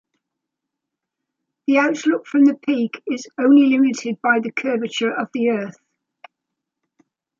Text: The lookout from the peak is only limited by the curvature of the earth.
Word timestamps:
The 1.67 1.75
lookout 1.79 2.25
from 2.25 2.45
the 2.45 2.55
peak 2.55 3.03
is 3.05 3.27
only 3.37 3.67
limited 3.67 4.19
by 4.19 4.39
the 4.39 4.51
curvature 4.51 5.13
of 5.15 5.29
the 5.31 5.51
earth. 5.51 5.77